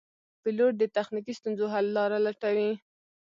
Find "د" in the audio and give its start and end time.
0.79-0.83